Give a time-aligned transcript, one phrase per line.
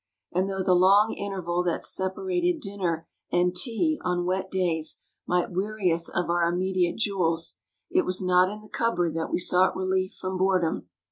[0.33, 5.91] And though the long interval that separated dinner and tea on wet days might weary
[5.93, 7.57] us of our immediate jewels,
[7.91, 10.87] it was not in the cupboard that we sought relief from Boredom.